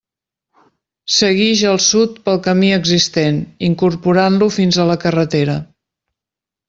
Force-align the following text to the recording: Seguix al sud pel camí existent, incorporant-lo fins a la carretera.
Seguix 1.15 1.59
al 1.73 1.77
sud 1.87 2.17
pel 2.29 2.41
camí 2.47 2.71
existent, 2.77 3.37
incorporant-lo 3.69 4.49
fins 4.57 4.81
a 4.81 4.89
la 4.93 4.97
carretera. 5.05 5.59